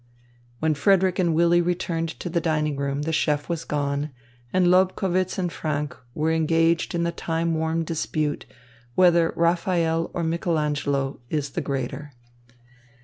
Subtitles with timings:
[0.57, 4.09] When Frederick and Willy returned to the dining room, the chef was gone,
[4.51, 8.47] and Lobkowitz and Franck were engaged in the time worn dispute,
[8.95, 12.13] whether Raphael or Michael Angelo is the greater.